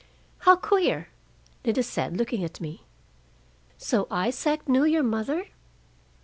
"How 0.39 0.55
queer!" 0.55 1.09
Lida 1.63 1.83
said, 1.83 2.17
looking 2.17 2.43
at 2.43 2.59
me. 2.59 2.85
"So 3.77 4.07
Isaac 4.09 4.67
knew 4.67 4.83
your 4.83 5.03
mother? 5.03 5.45